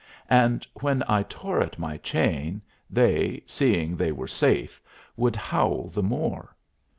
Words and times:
And 0.31 0.65
when 0.79 1.03
I 1.07 1.21
tore 1.21 1.61
at 1.61 1.77
my 1.77 1.97
chain, 1.97 2.63
they, 2.89 3.43
seeing 3.45 3.95
they 3.95 4.11
were 4.11 4.27
safe, 4.27 4.81
would 5.15 5.35
howl 5.35 5.89
the 5.89 6.01
more. 6.01 6.55